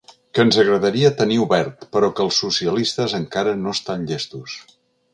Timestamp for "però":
1.97-2.11